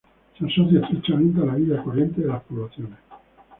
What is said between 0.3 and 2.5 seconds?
Se asocia estrechamente a la vida corriente de las